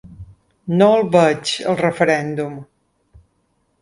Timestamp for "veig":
1.17-1.51